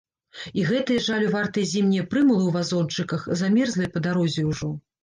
І 0.61 0.63
гэтыя 0.69 1.03
жалю 1.07 1.27
вартыя 1.35 1.69
зімнія 1.73 2.09
прымулы 2.15 2.43
ў 2.47 2.57
вазончыках, 2.57 3.21
замерзлыя 3.45 3.89
па 3.97 4.09
дарозе 4.09 4.51
ўжо. 4.53 4.75